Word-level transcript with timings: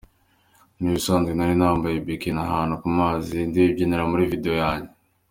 Ni 0.79 0.85
ibisanzwe 0.91 1.31
nari 1.33 1.53
nambaye 1.59 1.95
bikini 2.05 2.39
ahantu 2.45 2.73
ku 2.81 2.87
mazi, 2.97 3.37
ndibyinira 3.49 4.03
muri 4.11 4.29
video 4.31 4.53
yanjye. 4.63 4.91